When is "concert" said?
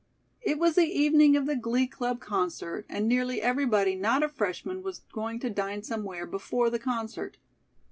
2.21-2.87, 6.79-7.37